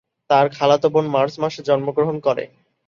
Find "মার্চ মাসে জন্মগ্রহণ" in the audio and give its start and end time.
1.07-2.15